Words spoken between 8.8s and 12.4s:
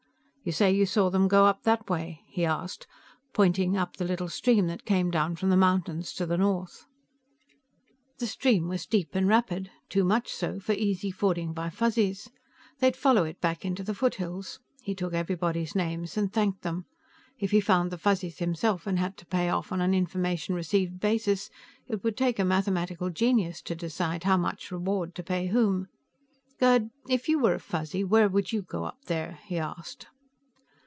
deep and rapid, too much so for easy fording by Fuzzies;